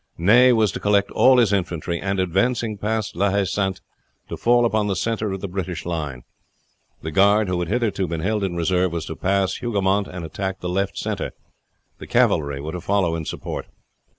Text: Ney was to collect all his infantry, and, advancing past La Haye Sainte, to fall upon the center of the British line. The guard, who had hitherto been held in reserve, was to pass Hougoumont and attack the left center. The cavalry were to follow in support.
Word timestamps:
Ney 0.17 0.51
was 0.51 0.71
to 0.71 0.79
collect 0.79 1.11
all 1.11 1.37
his 1.37 1.53
infantry, 1.53 2.01
and, 2.01 2.19
advancing 2.19 2.75
past 2.75 3.15
La 3.15 3.29
Haye 3.29 3.45
Sainte, 3.45 3.81
to 4.29 4.35
fall 4.35 4.65
upon 4.65 4.87
the 4.87 4.95
center 4.95 5.31
of 5.31 5.41
the 5.41 5.47
British 5.47 5.85
line. 5.85 6.23
The 7.03 7.11
guard, 7.11 7.47
who 7.47 7.59
had 7.59 7.69
hitherto 7.69 8.07
been 8.07 8.21
held 8.21 8.43
in 8.43 8.55
reserve, 8.55 8.93
was 8.93 9.05
to 9.05 9.15
pass 9.15 9.57
Hougoumont 9.59 10.07
and 10.07 10.25
attack 10.25 10.59
the 10.59 10.69
left 10.69 10.97
center. 10.97 11.33
The 11.99 12.07
cavalry 12.07 12.59
were 12.59 12.71
to 12.71 12.81
follow 12.81 13.13
in 13.15 13.25
support. 13.25 13.67